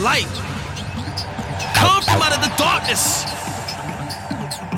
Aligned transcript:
light. 0.00 0.24
Come 1.74 2.02
from 2.02 2.22
out 2.22 2.32
of 2.32 2.40
the 2.42 2.52
darkness. 2.56 3.24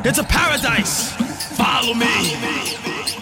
It's 0.04 0.18
a 0.18 0.24
paradise. 0.24 1.12
Follow 1.56 1.94
me. 1.94 3.21